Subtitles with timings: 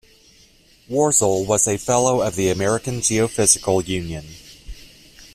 [0.89, 4.25] Worzel was a fellow of the American Geophysical Union.